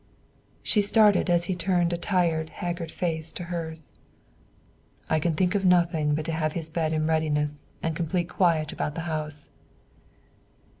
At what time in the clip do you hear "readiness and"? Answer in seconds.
7.05-7.95